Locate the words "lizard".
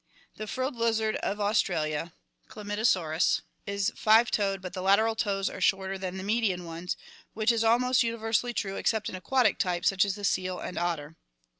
0.77-1.17